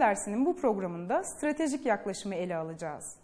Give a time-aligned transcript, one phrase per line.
[0.00, 3.16] dersinin bu programında stratejik yaklaşımı ele alacağız.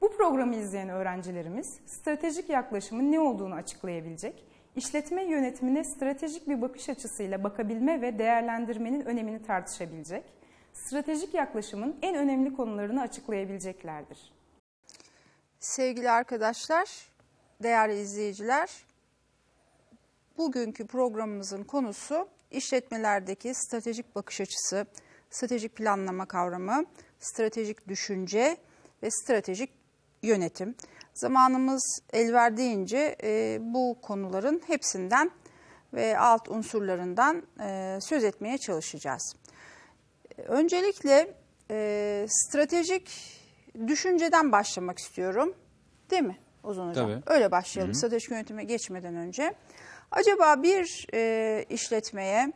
[0.00, 4.46] Bu programı izleyen öğrencilerimiz stratejik yaklaşımın ne olduğunu açıklayabilecek,
[4.76, 10.24] işletme yönetimine stratejik bir bakış açısıyla bakabilme ve değerlendirmenin önemini tartışabilecek,
[10.72, 14.32] stratejik yaklaşımın en önemli konularını açıklayabileceklerdir.
[15.60, 16.88] Sevgili arkadaşlar,
[17.62, 18.70] değerli izleyiciler,
[20.38, 24.86] bugünkü programımızın konusu işletmelerdeki stratejik bakış açısı,
[25.32, 26.84] stratejik planlama kavramı,
[27.20, 28.56] stratejik düşünce
[29.02, 29.70] ve stratejik
[30.22, 30.74] yönetim.
[31.14, 35.30] Zamanımız el verdiğince e, bu konuların hepsinden
[35.94, 39.36] ve alt unsurlarından e, söz etmeye çalışacağız.
[40.38, 41.34] Öncelikle
[41.70, 43.10] e, stratejik
[43.86, 45.54] düşünceden başlamak istiyorum.
[46.10, 47.10] Değil mi Ozan Hocam?
[47.10, 47.34] Tabii.
[47.34, 47.98] Öyle başlayalım Hı hı.
[47.98, 49.54] stratejik yönetime geçmeden önce.
[50.10, 52.52] Acaba bir e, işletmeye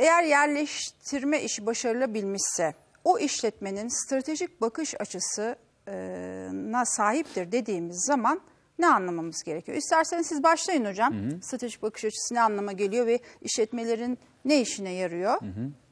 [0.00, 8.40] eğer yerleştirme işi başarılabilmişse o işletmenin stratejik bakış açısına sahiptir dediğimiz zaman
[8.78, 9.78] ne anlamamız gerekiyor?
[9.78, 11.14] İsterseniz siz başlayın hocam.
[11.42, 15.38] Stratejik bakış açısı ne anlama geliyor ve işletmelerin ne işine yarıyor?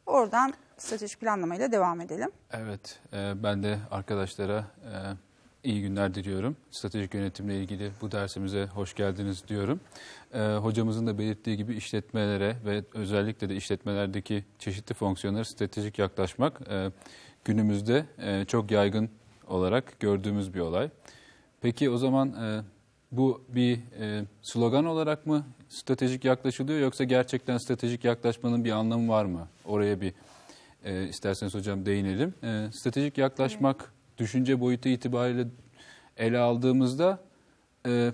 [0.06, 2.30] Oradan stratejik planlamayla devam edelim.
[2.50, 4.92] Evet, e, ben de arkadaşlara e,
[5.64, 6.56] iyi günler diliyorum.
[6.70, 9.80] Stratejik yönetimle ilgili bu dersimize hoş geldiniz diyorum.
[10.34, 16.90] E, hocamızın da belirttiği gibi işletmelere ve özellikle de işletmelerdeki çeşitli fonksiyonlara stratejik yaklaşmak e,
[17.44, 19.10] günümüzde e, çok yaygın
[19.46, 20.90] olarak gördüğümüz bir olay.
[21.60, 22.62] Peki o zaman e,
[23.12, 29.24] bu bir e, slogan olarak mı stratejik yaklaşılıyor yoksa gerçekten stratejik yaklaşmanın bir anlamı var
[29.24, 29.48] mı?
[29.64, 30.12] Oraya bir
[30.84, 32.34] e, isterseniz hocam değinelim.
[32.42, 35.46] E, stratejik yaklaşmak düşünce boyutu itibariyle
[36.16, 37.20] ele aldığımızda
[37.86, 38.12] e,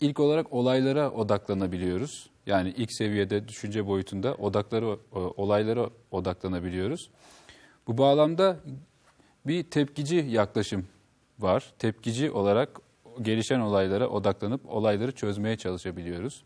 [0.00, 2.30] ilk olarak olaylara odaklanabiliyoruz.
[2.46, 4.98] Yani ilk seviyede düşünce boyutunda odakları o-
[5.36, 7.10] olaylara odaklanabiliyoruz.
[7.86, 8.56] Bu bağlamda
[9.46, 10.86] bir tepkici yaklaşım
[11.38, 11.72] var.
[11.78, 12.80] Tepkici olarak
[13.22, 16.44] gelişen olaylara odaklanıp olayları çözmeye çalışabiliyoruz.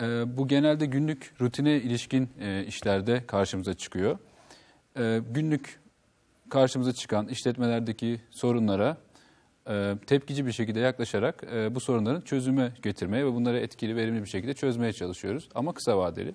[0.00, 4.18] Ee, bu genelde günlük rutine ilişkin e, işlerde karşımıza çıkıyor.
[4.98, 5.80] Ee, günlük
[6.50, 8.96] karşımıza çıkan işletmelerdeki sorunlara
[9.68, 14.28] e, tepkici bir şekilde yaklaşarak e, bu sorunların çözüme getirmeye ve bunları etkili, verimli bir
[14.28, 15.48] şekilde çözmeye çalışıyoruz.
[15.54, 16.34] Ama kısa vadeli.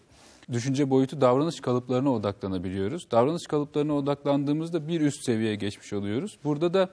[0.52, 3.12] Düşünce boyutu davranış kalıplarına odaklanabiliyoruz.
[3.12, 6.38] Davranış kalıplarına odaklandığımızda bir üst seviyeye geçmiş oluyoruz.
[6.44, 6.90] Burada da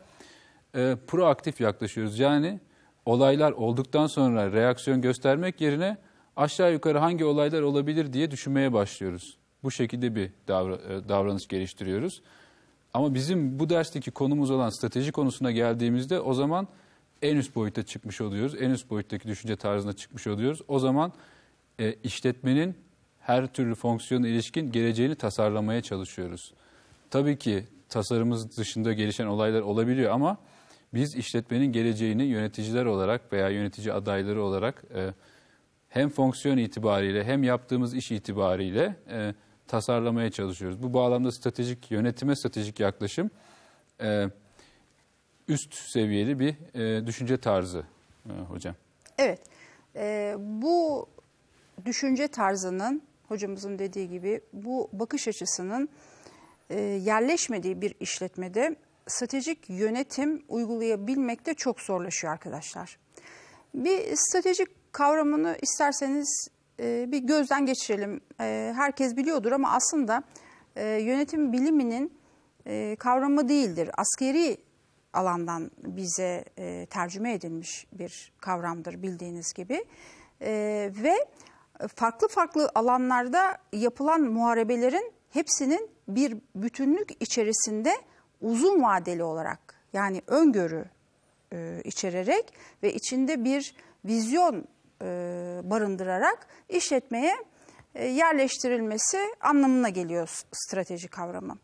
[0.75, 2.19] e, proaktif yaklaşıyoruz.
[2.19, 2.61] Yani
[3.07, 5.97] olaylar olduktan sonra reaksiyon göstermek yerine
[6.37, 9.39] aşağı yukarı hangi olaylar olabilir diye düşünmeye başlıyoruz.
[9.63, 12.23] Bu şekilde bir e, davranış geliştiriyoruz.
[12.95, 16.69] Ama bizim bu dersteki konumuz olan strateji konusuna geldiğimizde o zaman
[17.23, 18.55] en üst boyuta çıkmış oluyoruz.
[18.61, 20.63] En üst boyuttaki düşünce tarzına çıkmış oluyoruz.
[20.69, 21.13] O zaman
[21.79, 22.75] e, işletmenin
[23.21, 26.55] her türlü fonksiyona ilişkin geleceğini tasarlamaya çalışıyoruz.
[27.11, 30.37] Tabii ki tasarımımız dışında gelişen olaylar olabiliyor ama
[30.95, 35.15] biz işletmenin geleceğini yöneticiler olarak veya yönetici adayları olarak e,
[35.89, 39.35] hem fonksiyon itibariyle hem yaptığımız iş itibariyle e,
[39.69, 40.83] tasarlamaya çalışıyoruz.
[40.83, 43.31] Bu bağlamda stratejik yönetime stratejik yaklaşım
[44.01, 44.27] e,
[45.49, 47.85] üst seviyeli bir e, düşünce tarzı
[48.27, 48.75] e, hocam.
[49.19, 49.41] Evet,
[50.39, 51.09] bu
[51.85, 55.89] düşünce tarzının hocamızın dediği gibi bu bakış açısının
[57.01, 62.99] yerleşmediği bir işletmede stratejik yönetim uygulayabilmek de çok zorlaşıyor arkadaşlar.
[63.75, 66.49] Bir stratejik kavramını isterseniz
[66.81, 68.21] e, bir gözden geçirelim.
[68.41, 70.23] E, herkes biliyordur ama aslında
[70.77, 72.19] e, yönetim biliminin
[72.67, 73.91] e, kavramı değildir.
[73.97, 74.57] Askeri
[75.13, 79.85] alandan bize e, tercüme edilmiş bir kavramdır bildiğiniz gibi.
[80.43, 80.51] E,
[81.03, 81.15] ve
[81.95, 87.93] farklı farklı alanlarda yapılan muharebelerin hepsinin bir bütünlük içerisinde
[88.41, 90.85] uzun vadeli olarak yani öngörü
[91.85, 92.53] içererek
[92.83, 93.75] ve içinde bir
[94.05, 94.65] vizyon
[95.03, 95.07] e,
[95.65, 97.35] barındırarak işletmeye
[97.95, 101.59] e, yerleştirilmesi anlamına geliyor strateji kavramı.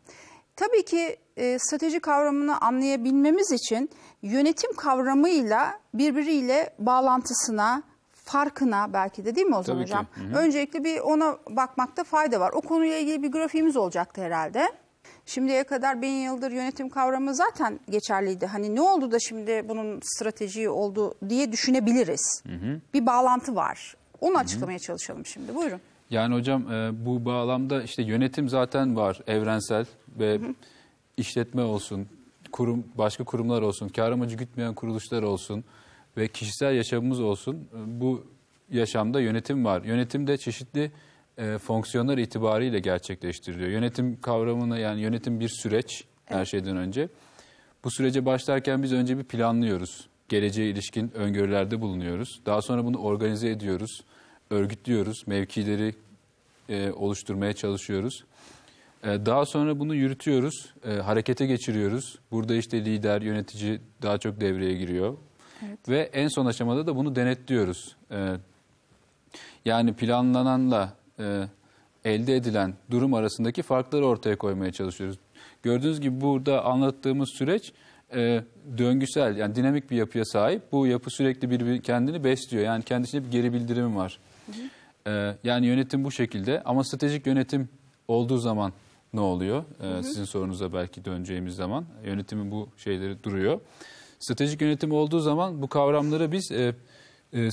[0.55, 3.89] Tabii ki e, strateji kavramını anlayabilmemiz için
[4.21, 9.93] yönetim kavramıyla birbiriyle bağlantısına, farkına belki de değil mi Ozan Tabii ki.
[9.93, 10.07] Hocam?
[10.13, 10.39] Hı hı.
[10.39, 12.51] Öncelikle bir ona bakmakta fayda var.
[12.53, 14.71] O konuyla ilgili bir grafiğimiz olacaktı herhalde.
[15.25, 18.45] Şimdiye kadar bin yıldır yönetim kavramı zaten geçerliydi.
[18.45, 22.43] Hani ne oldu da şimdi bunun strateji oldu diye düşünebiliriz.
[22.93, 23.95] Bir bağlantı var.
[24.21, 25.55] Onu açıklamaya çalışalım şimdi.
[25.55, 25.79] Buyurun.
[26.09, 29.85] Yani hocam e, bu bağlamda işte yönetim zaten var evrensel
[30.19, 30.39] ve
[31.17, 32.07] işletme olsun,
[32.51, 35.63] kurum başka kurumlar olsun, kar amacı gütmeyen kuruluşlar olsun
[36.17, 37.55] ve kişisel yaşamımız olsun.
[37.55, 38.23] e, Bu
[38.71, 39.81] yaşamda yönetim var.
[39.83, 40.91] Yönetimde çeşitli
[41.37, 43.69] e, fonksiyonlar itibariyle gerçekleştiriliyor.
[43.69, 47.09] Yönetim kavramına yani yönetim bir süreç her şeyden önce.
[47.83, 50.07] Bu sürece başlarken biz önce bir planlıyoruz.
[50.29, 52.41] Geleceğe ilişkin öngörülerde bulunuyoruz.
[52.45, 54.03] Daha sonra bunu organize ediyoruz,
[54.49, 55.95] örgütlüyoruz, mevkileri
[56.69, 58.23] e, oluşturmaya çalışıyoruz.
[59.03, 62.19] E, daha sonra bunu yürütüyoruz, e, harekete geçiriyoruz.
[62.31, 65.17] Burada işte lider, yönetici daha çok devreye giriyor.
[65.87, 67.95] Ve en son aşamada da bunu denetliyoruz.
[68.11, 68.37] E,
[69.65, 71.47] yani planlananla e,
[72.05, 75.17] elde edilen durum arasındaki farkları ortaya koymaya çalışıyoruz.
[75.63, 77.73] Gördüğünüz gibi burada anlattığımız süreç
[78.13, 78.43] e,
[78.77, 80.71] döngüsel yani dinamik bir yapıya sahip.
[80.71, 82.63] Bu yapı sürekli bir kendini besliyor.
[82.63, 84.19] Yani kendisine bir geri bildirimi var.
[85.07, 87.69] E, yani yönetim bu şekilde ama stratejik yönetim
[88.07, 88.73] olduğu zaman
[89.13, 89.63] ne oluyor?
[89.81, 93.59] E, Sizin sorunuza belki döneceğimiz zaman yönetimin bu şeyleri duruyor.
[94.19, 96.75] Stratejik yönetim olduğu zaman bu kavramları biz e,
[97.33, 97.49] e,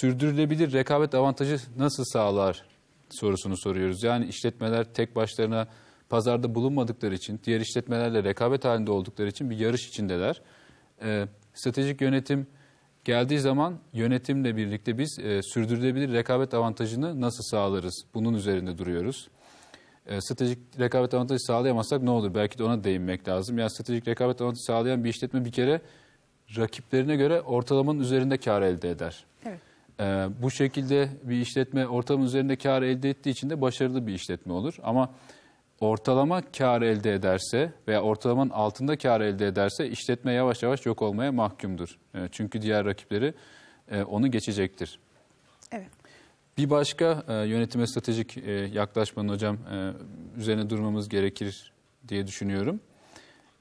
[0.00, 2.64] sürdürülebilir rekabet avantajı nasıl sağlar
[3.10, 4.02] sorusunu soruyoruz.
[4.02, 5.68] Yani işletmeler tek başlarına
[6.08, 10.42] pazarda bulunmadıkları için, diğer işletmelerle rekabet halinde oldukları için bir yarış içindeler.
[11.02, 12.46] E, stratejik yönetim
[13.04, 18.04] geldiği zaman yönetimle birlikte biz e, sürdürülebilir rekabet avantajını nasıl sağlarız?
[18.14, 19.28] Bunun üzerinde duruyoruz.
[20.06, 22.34] E, stratejik rekabet avantajı sağlayamazsak ne olur?
[22.34, 23.58] Belki de ona değinmek lazım.
[23.58, 25.80] Yani stratejik rekabet avantajı sağlayan bir işletme bir kere
[26.56, 29.24] rakiplerine göre ortalamanın üzerinde kar elde eder.
[30.00, 34.52] Ee, bu şekilde bir işletme ortalamanın üzerinde kar elde ettiği için de başarılı bir işletme
[34.52, 34.76] olur.
[34.82, 35.14] Ama
[35.80, 41.32] ortalama kar elde ederse veya ortalamanın altında kar elde ederse işletme yavaş yavaş yok olmaya
[41.32, 41.98] mahkumdur.
[42.14, 43.34] Ee, çünkü diğer rakipleri
[43.90, 44.98] e, onu geçecektir.
[45.72, 45.90] Evet.
[46.58, 49.92] Bir başka e, yönetime stratejik e, yaklaşmanın hocam e,
[50.36, 51.72] üzerine durmamız gerekir
[52.08, 52.80] diye düşünüyorum.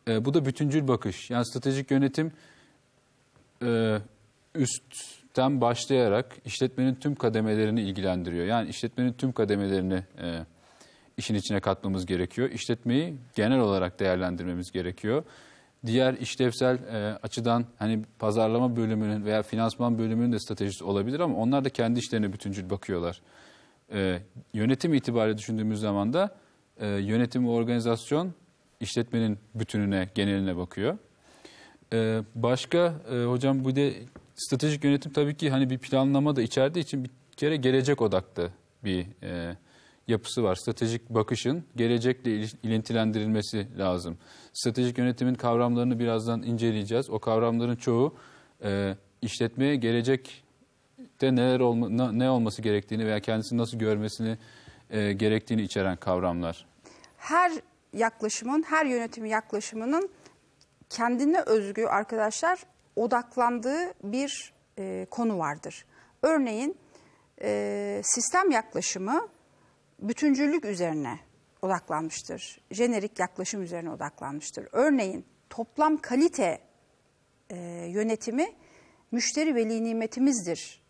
[0.08, 1.30] E, bu da bütüncül bakış.
[1.30, 2.32] Yani stratejik yönetim
[3.64, 3.98] e,
[5.36, 8.46] üstten başlayarak işletmenin tüm kademelerini ilgilendiriyor.
[8.46, 10.46] Yani işletmenin tüm kademelerini e,
[11.18, 12.50] işin içine katmamız gerekiyor.
[12.50, 15.24] İşletmeyi genel olarak değerlendirmemiz gerekiyor.
[15.86, 21.66] Diğer işlevsel e, açıdan hani pazarlama bölümünün veya finansman bölümünün de stratejisi olabilir ama onlar
[21.66, 23.22] da kendi işlerine bütüncül bakıyorlar.
[23.94, 24.20] E,
[24.54, 26.36] yönetim itibariyle düşündüğümüz zaman da
[26.80, 28.34] e, yönetim ve organizasyon
[28.80, 30.98] işletmenin bütününe, geneline bakıyor.
[31.94, 33.94] Ee, başka e, hocam bu de
[34.36, 38.50] stratejik yönetim tabii ki hani bir planlama da içerdiği için bir kere gelecek odaklı
[38.84, 39.58] bir e,
[40.08, 40.56] yapısı var.
[40.56, 44.18] Stratejik bakışın gelecekle il- ilintilendirilmesi lazım.
[44.54, 47.10] Stratejik yönetimin kavramlarını birazdan inceleyeceğiz.
[47.10, 48.16] O kavramların çoğu
[48.64, 54.38] e, işletmeye gelecekte neler olma, ne olması gerektiğini veya kendisini nasıl görmesini
[54.90, 56.66] e, gerektiğini içeren kavramlar.
[57.18, 57.52] Her
[57.94, 60.10] yaklaşımın, her yönetim yaklaşımının
[60.90, 62.60] kendine özgü arkadaşlar
[62.96, 65.86] odaklandığı bir e, konu vardır.
[66.22, 66.78] Örneğin
[67.42, 69.28] e, sistem yaklaşımı
[70.00, 71.20] bütüncüllük üzerine
[71.62, 72.62] odaklanmıştır.
[72.72, 74.68] Jenerik yaklaşım üzerine odaklanmıştır.
[74.72, 76.62] Örneğin toplam kalite
[77.50, 77.58] e,
[77.90, 78.48] yönetimi
[79.12, 80.86] müşteri veli nimetimizdir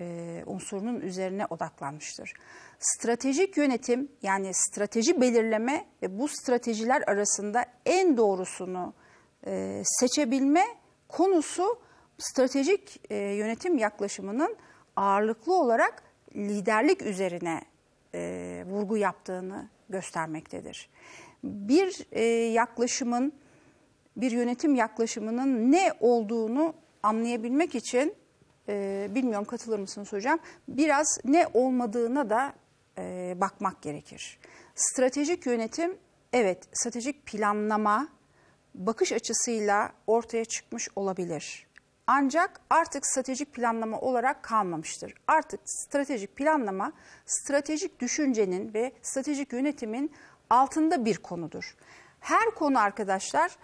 [0.00, 2.32] e, unsurunun üzerine odaklanmıştır.
[2.78, 8.94] Stratejik yönetim yani strateji belirleme ve bu stratejiler arasında en doğrusunu
[9.46, 10.64] e, seçebilme
[11.12, 11.78] konusu
[12.18, 14.56] stratejik e, yönetim yaklaşımının
[14.96, 16.02] ağırlıklı olarak
[16.36, 17.62] liderlik üzerine
[18.14, 20.90] e, vurgu yaptığını göstermektedir.
[21.44, 23.32] Bir e, yaklaşımın,
[24.16, 28.14] bir yönetim yaklaşımının ne olduğunu anlayabilmek için,
[28.68, 30.38] e, bilmiyorum katılır mısınız hocam,
[30.68, 32.52] biraz ne olmadığına da
[32.98, 34.38] e, bakmak gerekir.
[34.74, 35.96] Stratejik yönetim,
[36.32, 38.08] evet stratejik planlama,
[38.74, 41.66] bakış açısıyla ortaya çıkmış olabilir.
[42.06, 45.14] Ancak artık stratejik planlama olarak kalmamıştır.
[45.26, 46.92] Artık stratejik planlama
[47.26, 50.12] stratejik düşüncenin ve stratejik yönetimin
[50.50, 51.76] altında bir konudur.
[52.20, 53.56] Her konu arkadaşlar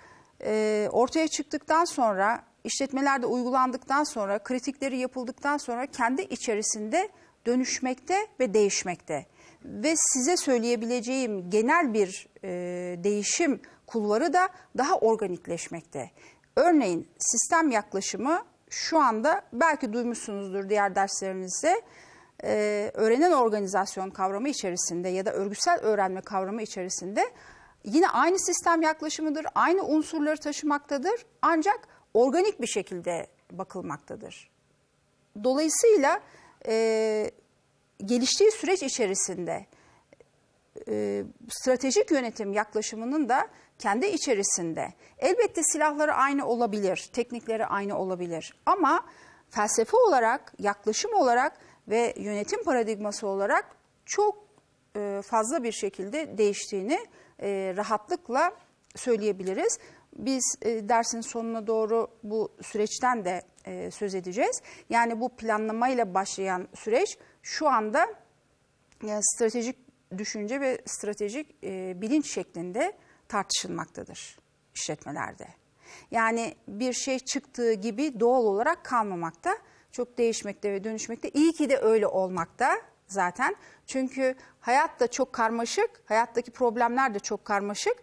[0.45, 7.09] e, ortaya çıktıktan sonra işletmelerde uygulandıktan sonra kritikleri yapıldıktan sonra kendi içerisinde
[7.47, 9.27] dönüşmekte ve değişmekte.
[9.65, 12.49] Ve size söyleyebileceğim genel bir e,
[13.05, 16.11] değişim kulvarı da daha organikleşmekte.
[16.57, 21.83] Örneğin sistem yaklaşımı şu anda belki duymuşsunuzdur diğer derslerinizde
[22.45, 27.25] e, öğrenen organizasyon kavramı içerisinde ya da örgütsel öğrenme kavramı içerisinde
[27.85, 34.51] yine aynı sistem yaklaşımıdır, aynı unsurları taşımaktadır ancak organik bir şekilde bakılmaktadır.
[35.45, 36.21] Dolayısıyla
[36.67, 37.31] e,
[38.05, 39.67] geliştiği süreç içerisinde
[40.89, 43.49] e, stratejik yönetim yaklaşımının da
[43.79, 44.89] kendi içerisinde
[45.19, 49.05] elbette silahları aynı olabilir, teknikleri aynı olabilir ama
[49.51, 51.53] felsefe olarak, yaklaşım olarak
[51.89, 54.45] ve yönetim paradigması olarak çok
[54.97, 56.99] e, fazla bir şekilde değiştiğini
[57.43, 58.53] e, rahatlıkla
[58.97, 59.79] söyleyebiliriz.
[60.19, 64.63] Biz e, dersin sonuna doğru bu süreçten de e, söz edeceğiz.
[64.91, 68.07] Yani bu planlamayla başlayan süreç şu anda
[69.03, 69.77] yani stratejik
[70.19, 72.93] düşünce ve stratejik e, bilinç şeklinde
[73.29, 74.39] tartışılmaktadır
[74.75, 75.49] işletmelerde.
[76.11, 79.59] Yani bir şey çıktığı gibi doğal olarak kalmamakta,
[79.93, 81.29] çok değişmekte ve dönüşmekte.
[81.29, 82.71] İyi ki de öyle olmakta
[83.07, 83.57] zaten.
[83.87, 87.97] Çünkü hayat da çok karmaşık, hayattaki problemler de çok karmaşık.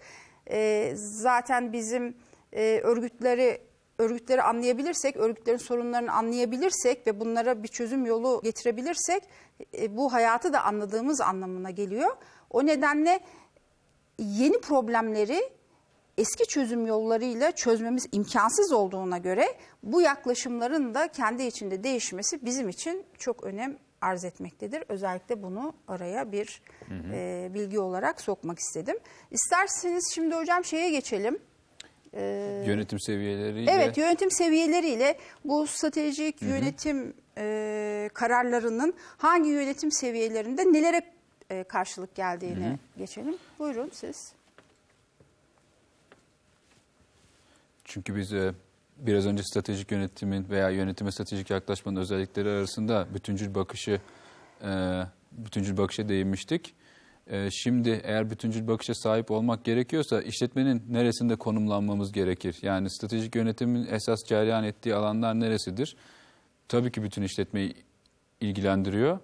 [0.50, 2.18] E, zaten bizim
[2.54, 3.62] e, örgütleri
[4.00, 9.24] örgütleri anlayabilirsek, örgütlerin sorunlarını anlayabilirsek ve bunlara bir çözüm yolu getirebilirsek
[9.78, 12.18] e, bu hayatı da anladığımız anlamına geliyor.
[12.50, 13.20] O nedenle
[14.20, 15.50] yeni problemleri
[16.18, 19.46] eski çözüm yollarıyla çözmemiz imkansız olduğuna göre
[19.84, 24.84] bu yaklaşımların da kendi içinde değişmesi bizim için çok önem arz etmektedir.
[24.90, 27.14] Özellikle bunu araya bir hı hı.
[27.14, 28.98] E, bilgi olarak sokmak istedim.
[29.32, 31.40] İsterseniz şimdi hocam şeye geçelim.
[32.14, 33.72] Ee, yönetim seviyeleriyle.
[33.72, 36.50] Evet yönetim seviyeleriyle bu stratejik hı hı.
[36.50, 41.02] yönetim e, kararlarının hangi yönetim seviyelerinde nelere
[41.50, 42.78] e, karşılık geldiğini hı hı.
[42.98, 43.36] geçelim.
[43.60, 44.34] Buyurun siz.
[47.86, 48.54] Çünkü biz e,
[48.98, 54.00] biraz önce stratejik yönetimin veya yönetime stratejik yaklaşmanın özellikleri arasında bütüncül bakışı
[54.64, 56.74] e, bütüncül bakışa değinmiştik.
[57.28, 62.58] E, şimdi eğer bütüncül bakışa sahip olmak gerekiyorsa işletmenin neresinde konumlanmamız gerekir?
[62.62, 65.96] Yani stratejik yönetimin esas cereyan ettiği alanlar neresidir?
[66.68, 67.76] Tabii ki bütün işletmeyi
[68.42, 69.20] ilgilendiriyor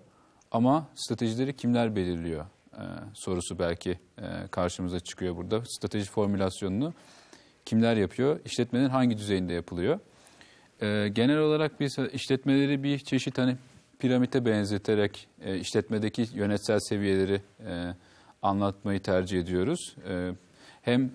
[0.51, 2.45] ama stratejileri kimler belirliyor?
[3.13, 3.99] sorusu belki
[4.51, 5.63] karşımıza çıkıyor burada.
[5.65, 6.93] Strateji formülasyonunu
[7.65, 8.39] kimler yapıyor?
[8.45, 9.99] İşletmenin hangi düzeyinde yapılıyor?
[10.81, 13.57] Ee, genel olarak biz işletmeleri bir çeşit hani
[13.99, 17.95] piramite benzeterek e, işletmedeki yönetsel seviyeleri e,
[18.41, 19.95] anlatmayı tercih ediyoruz.
[20.09, 20.31] E,
[20.81, 21.11] hem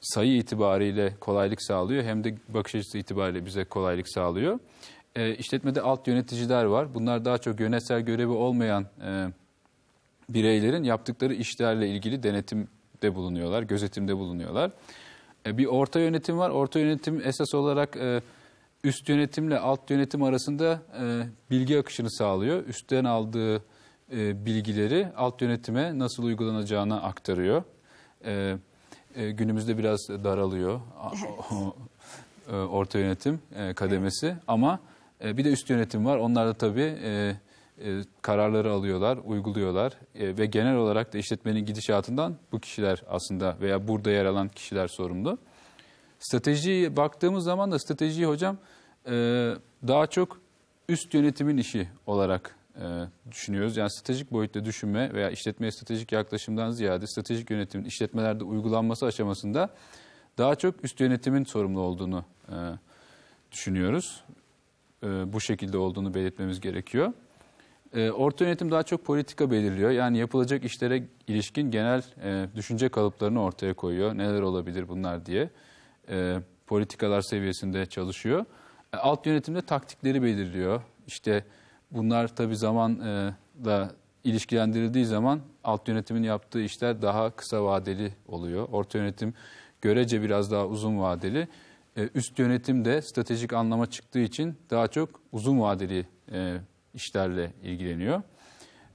[0.00, 4.58] sayı itibariyle kolaylık sağlıyor hem de bakış açısı itibariyle bize kolaylık sağlıyor.
[5.16, 6.94] E, işletmede alt yöneticiler var.
[6.94, 8.86] Bunlar daha çok yönetsel görevi olmayan
[10.30, 12.68] bireylerin yaptıkları işlerle ilgili denetim
[13.02, 14.70] de bulunuyorlar, gözetimde bulunuyorlar.
[15.46, 16.50] E, bir orta yönetim var.
[16.50, 18.20] Orta yönetim esas olarak e,
[18.84, 22.66] üst yönetimle alt yönetim arasında e, bilgi akışını sağlıyor.
[22.66, 23.62] Üstten aldığı
[24.46, 27.62] bilgileri alt yönetime nasıl uygulanacağına aktarıyor.
[29.16, 30.80] Günümüzde biraz daralıyor
[32.50, 33.40] orta yönetim
[33.76, 34.80] kademesi ama
[35.20, 36.16] bir de üst yönetim var.
[36.16, 36.96] Onlar da tabii
[37.84, 43.88] e, kararları alıyorlar, uyguluyorlar e, ve genel olarak da işletmenin gidişatından bu kişiler aslında veya
[43.88, 45.38] burada yer alan kişiler sorumlu.
[46.18, 48.58] Stratejiye baktığımız zaman da stratejiyi hocam
[49.06, 49.12] e,
[49.88, 50.40] daha çok
[50.88, 52.58] üst yönetimin işi olarak
[53.30, 53.76] düşünüyoruz.
[53.76, 59.70] Yani stratejik boyutta düşünme veya işletmeye stratejik yaklaşımdan ziyade stratejik yönetimin işletmelerde uygulanması aşamasında
[60.38, 62.24] daha çok üst yönetimin sorumlu olduğunu
[63.52, 64.24] düşünüyoruz.
[65.02, 67.12] Bu şekilde olduğunu belirtmemiz gerekiyor.
[67.94, 69.90] E, orta yönetim daha çok politika belirliyor.
[69.90, 74.18] Yani yapılacak işlere ilişkin genel e, düşünce kalıplarını ortaya koyuyor.
[74.18, 75.50] Neler olabilir bunlar diye.
[76.08, 78.44] E, politikalar seviyesinde çalışıyor.
[78.94, 80.82] E, alt yönetimde taktikleri belirliyor.
[81.06, 81.44] İşte
[81.90, 88.68] bunlar tabii zamanla ilişkilendirildiği zaman alt yönetimin yaptığı işler daha kısa vadeli oluyor.
[88.72, 89.34] Orta yönetim
[89.80, 91.48] görece biraz daha uzun vadeli.
[91.96, 96.56] E, üst yönetim de stratejik anlama çıktığı için daha çok uzun vadeli e,
[96.98, 98.22] işlerle ilgileniyor.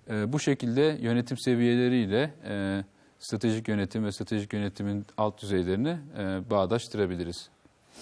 [0.10, 2.83] E, bu şekilde yönetim seviyeleriyle e,
[3.19, 7.50] stratejik yönetim ve stratejik yönetimin alt düzeylerini e, bağdaştırabiliriz.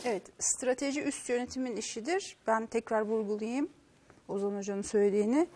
[0.06, 2.36] Evet, strateji üst yönetimin işidir.
[2.48, 3.70] Ben tekrar vurgulayayım
[4.28, 5.48] Ozan Hoca'nın söylediğini.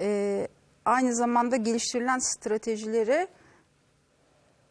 [0.00, 0.48] E,
[0.84, 3.28] aynı zamanda geliştirilen stratejileri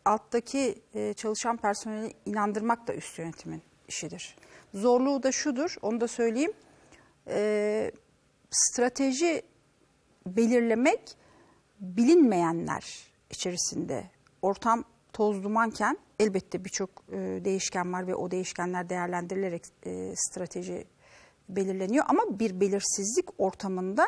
[0.05, 4.35] alttaki e, çalışan personeli inandırmak da üst yönetimin işidir.
[4.73, 6.53] Zorluğu da şudur, onu da söyleyeyim.
[7.27, 7.91] E,
[8.53, 9.41] strateji
[10.27, 11.17] belirlemek
[11.79, 14.03] bilinmeyenler içerisinde
[14.41, 14.83] ortam
[15.13, 20.85] toz dumanken elbette birçok e, değişken var ve o değişkenler değerlendirilerek e, strateji
[21.49, 24.07] belirleniyor ama bir belirsizlik ortamında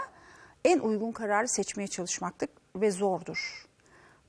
[0.66, 3.66] en uygun kararı seçmeye çalışmaktık ve zordur.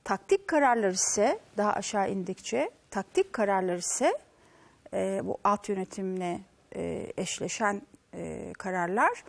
[0.04, 4.18] Taktik kararlar ise daha aşağı indikçe taktik kararlar ise
[4.92, 6.40] e, bu alt yönetimle
[6.75, 7.82] e, eşleşen
[8.14, 9.25] e, kararlar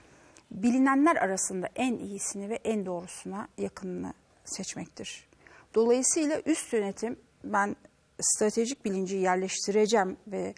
[0.52, 4.14] bilinenler arasında en iyisini ve en doğrusuna yakınını
[4.46, 5.28] seçmektir.
[5.76, 7.76] Dolayısıyla üst yönetim ben
[8.22, 10.54] stratejik bilinci yerleştireceğim ve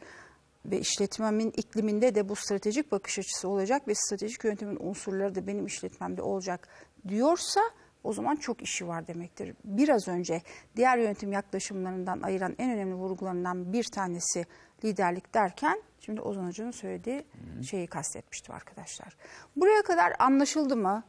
[0.66, 5.66] ve işletmemin ikliminde de bu stratejik bakış açısı olacak ve stratejik yönetimin unsurları da benim
[5.66, 6.68] işletmemde olacak
[7.08, 7.62] diyorsa
[8.04, 9.56] o zaman çok işi var demektir.
[9.64, 10.42] Biraz önce
[10.76, 14.46] diğer yönetim yaklaşımlarından ayıran en önemli vurgularından bir tanesi
[14.84, 17.24] liderlik derken şimdi Ozan Hoca'nın söylediği
[17.70, 19.16] şeyi kastetmiştim arkadaşlar.
[19.56, 21.04] Buraya kadar anlaşıldı mı?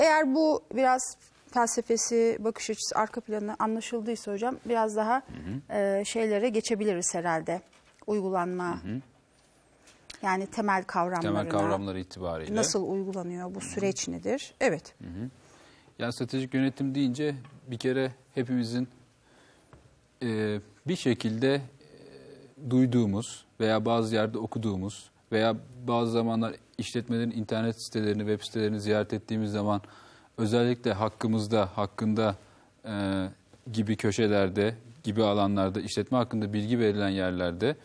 [0.00, 1.16] Eğer bu biraz
[1.54, 5.22] felsefesi, bakış açısı, arka planı anlaşıldıysa hocam biraz daha
[5.70, 7.60] e, şeylere geçebiliriz herhalde.
[8.06, 8.78] Uygulanma,
[10.22, 12.54] yani temel kavramlarına, Temel kavramları itibariyle.
[12.54, 14.54] nasıl uygulanıyor, bu süreç nedir?
[14.60, 14.94] Evet.
[15.98, 17.34] Yani stratejik yönetim deyince
[17.70, 18.88] bir kere hepimizin
[20.22, 21.60] e, bir şekilde e,
[22.70, 25.56] duyduğumuz veya bazı yerde okuduğumuz veya
[25.86, 29.80] bazı zamanlar işletmelerin internet sitelerini, web sitelerini ziyaret ettiğimiz zaman
[30.38, 32.36] özellikle hakkımızda, hakkında
[32.84, 33.26] e,
[33.72, 37.76] gibi köşelerde, gibi alanlarda, işletme hakkında bilgi verilen yerlerde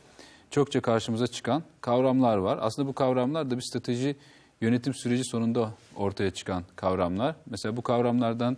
[0.52, 2.60] çokça karşımıza çıkan kavramlar var.
[2.62, 4.16] Aslında bu kavramlar da bir strateji
[4.62, 7.36] yönetim süreci sonunda ortaya çıkan kavramlar.
[7.46, 8.58] Mesela bu kavramlardan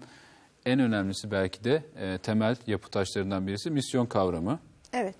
[0.65, 4.60] en önemlisi belki de e, temel yapı taşlarından birisi misyon kavramı.
[4.94, 5.15] Evet.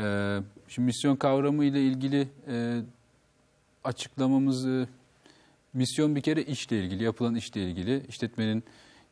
[0.00, 2.80] Ee, şimdi misyon kavramı ile ilgili e,
[3.84, 4.88] açıklamamızı
[5.74, 8.64] misyon bir kere işle ilgili, yapılan işle ilgili, işletmenin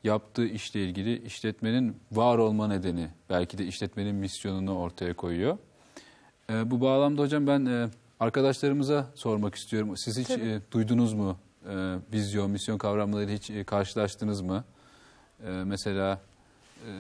[0.05, 5.59] yaptığı işle ilgili, işletmenin var olma nedeni, belki de işletmenin misyonunu ortaya koyuyor.
[6.51, 7.89] Ee, bu bağlamda hocam ben e,
[8.21, 9.97] arkadaşlarımıza sormak istiyorum.
[9.97, 10.49] Siz hiç Tabii.
[10.49, 14.65] e, duydunuz mu e, vizyon, misyon kavramları hiç e, karşılaştınız mı?
[15.47, 16.21] E, mesela
[16.87, 16.91] e,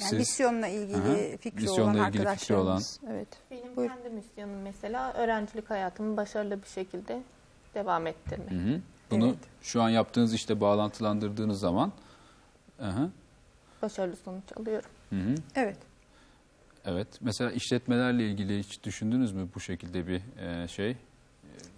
[0.00, 0.96] Yani siz- misyonla ilgili
[1.32, 3.00] Aha, fikri misyonla olan ilgili fikri arkadaşlarımız.
[3.10, 3.28] Evet.
[3.50, 3.88] Benim Buyur.
[3.88, 7.22] kendi misyonum mesela öğrencilik hayatımı başarılı bir şekilde
[7.74, 8.50] devam ettirmek.
[8.50, 8.80] Hı hı.
[9.10, 9.38] Bunu Evet.
[9.62, 11.92] şu an yaptığınız işte bağlantılandırdığınız zaman
[12.78, 13.10] hı,
[13.82, 14.90] Başarılı sonuç alıyorum.
[15.10, 15.78] hı hı, Evet.
[16.84, 17.08] Evet.
[17.20, 20.22] Mesela işletmelerle ilgili hiç düşündünüz mü bu şekilde bir
[20.64, 20.96] e, şey?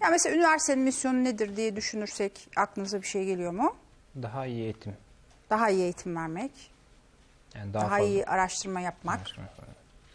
[0.01, 3.75] Ya mesela üniversitenin misyonu nedir diye düşünürsek aklınıza bir şey geliyor mu?
[4.21, 4.93] Daha iyi eğitim.
[5.49, 6.51] Daha iyi eğitim vermek,
[7.55, 9.19] Yani daha, daha, fazla, iyi araştırma yapmak,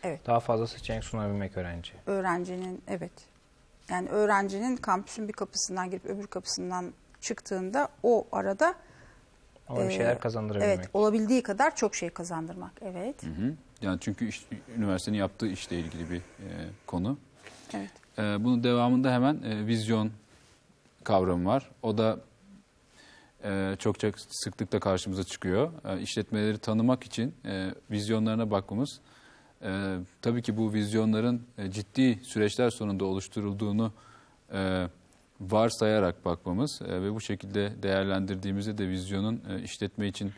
[0.05, 0.26] Evet.
[0.26, 1.92] Daha fazla seçenek sunabilmek öğrenci.
[2.07, 3.12] öğrencinin evet.
[3.88, 8.74] Yani öğrencinin kampüsün bir kapısından girip öbür kapısından çıktığında o arada
[9.68, 10.78] Ama bir Ee, şeyler kazandırabilmek.
[10.78, 12.72] evet olabildiği kadar çok şey kazandırmak.
[12.83, 13.22] Evet.
[13.22, 13.55] Hı hı.
[13.83, 16.49] Yani çünkü iş- üniversitenin yaptığı işle ilgili bir e,
[16.87, 17.18] konu.
[17.75, 17.90] Evet.
[18.18, 20.11] E, bunun devamında hemen e, vizyon
[21.05, 21.71] kavramı var.
[21.83, 22.18] O da
[23.45, 25.73] e, çokça sıklıkla karşımıza çıkıyor.
[25.85, 29.01] E, işletmeleri tanımak için e, vizyonlarına bakmamız,
[29.62, 33.92] e, tabii ki bu vizyonların e, ciddi süreçler sonunda oluşturulduğunu
[34.53, 34.88] e,
[35.40, 40.33] varsayarak bakmamız e, ve bu şekilde değerlendirdiğimizde de vizyonun e, işletme için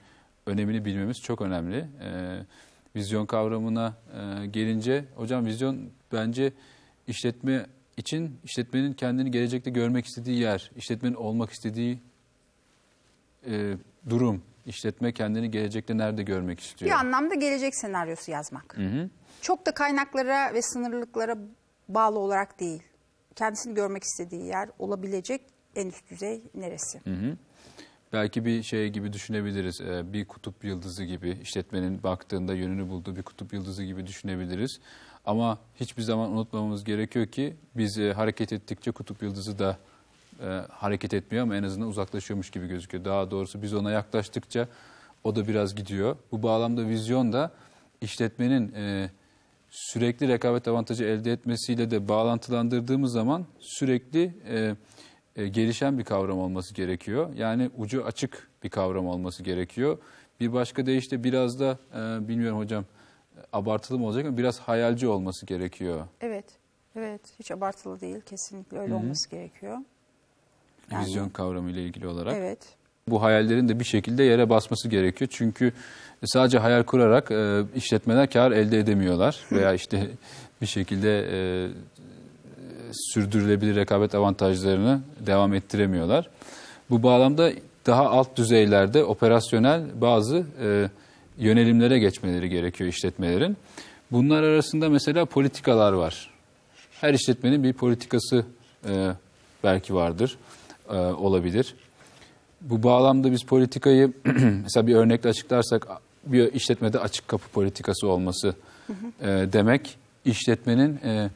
[0.47, 1.89] önemini bilmemiz çok önemli.
[2.01, 2.41] E,
[2.97, 6.53] vizyon kavramına e, gelince, hocam vizyon bence
[7.07, 11.99] işletme için işletmenin kendini gelecekte görmek istediği yer, işletmenin olmak istediği
[13.47, 13.75] e,
[14.09, 16.91] durum, işletme kendini gelecekte nerede görmek istiyor?
[16.91, 18.77] Bir anlamda gelecek senaryosu yazmak.
[18.77, 19.11] Hı hı.
[19.41, 21.37] Çok da kaynaklara ve sınırlılıklara
[21.89, 22.83] bağlı olarak değil.
[23.37, 25.41] Kendisini görmek istediği yer olabilecek
[25.77, 27.01] en üst düzey neresi?
[27.05, 27.37] Hı hı.
[28.15, 29.81] Belki bir şey gibi düşünebiliriz.
[29.81, 34.81] Ee, Bir kutup yıldızı gibi işletmenin baktığında yönünü bulduğu bir kutup yıldızı gibi düşünebiliriz.
[35.27, 39.79] Ama hiçbir zaman unutmamamız gerekiyor ki biz e, hareket ettikçe kutup yıldızı da
[40.41, 43.05] e, hareket etmiyor ama en azından uzaklaşıyormuş gibi gözüküyor.
[43.05, 44.69] Daha doğrusu biz ona yaklaştıkça
[45.25, 46.17] o da biraz gidiyor.
[46.33, 47.51] Bu bağlamda vizyon da
[48.01, 49.11] işletmenin e,
[49.71, 54.35] sürekli rekabet avantajı elde etmesiyle de bağlantılandırdığımız zaman sürekli
[55.37, 57.31] e, gelişen bir kavram olması gerekiyor.
[57.37, 59.99] Yani ucu açık bir kavram olması gerekiyor.
[60.41, 62.85] Bir başka deyişle biraz da e, bilmiyorum hocam
[63.53, 66.07] abartılı mı olacak ama biraz hayalci olması gerekiyor.
[66.21, 66.45] Evet.
[66.97, 67.21] Evet.
[67.39, 68.21] Hiç abartılı değil.
[68.21, 69.79] Kesinlikle öyle olması gerekiyor.
[70.91, 72.35] Yani- Vizyon kavramı ile ilgili olarak.
[72.37, 72.59] Evet.
[73.09, 75.29] Bu hayallerin de bir şekilde yere basması gerekiyor.
[75.33, 75.73] Çünkü
[76.25, 79.41] sadece hayal kurarak e, işletmeler kar elde edemiyorlar.
[79.53, 80.11] Veya işte
[80.61, 81.69] bir şekilde e,
[82.95, 86.29] sürdürülebilir rekabet avantajlarını devam ettiremiyorlar.
[86.91, 87.51] Bu bağlamda
[87.87, 90.91] daha alt düzeylerde operasyonel bazı e,
[91.39, 93.57] yönelimlere geçmeleri gerekiyor işletmelerin.
[94.13, 96.31] Bunlar arasında mesela politikalar var.
[97.01, 98.45] Her işletmenin bir politikası
[98.89, 99.11] e,
[99.65, 100.37] belki vardır,
[100.91, 101.75] e, olabilir.
[102.61, 104.13] Bu bağlamda biz politikayı
[104.63, 105.87] mesela bir örnekle açıklarsak
[106.27, 108.55] bir işletmede açık kapı politikası olması
[109.21, 111.31] e, demek işletmenin e,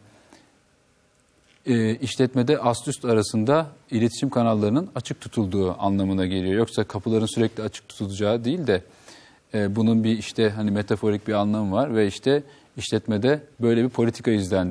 [1.69, 6.55] e, işletmede ast üst arasında iletişim kanallarının açık tutulduğu anlamına geliyor.
[6.55, 8.83] Yoksa kapıların sürekli açık tutulacağı değil de
[9.55, 12.43] e, bunun bir işte hani metaforik bir anlamı var ve işte
[12.77, 14.67] işletmede böyle bir politika izlendi.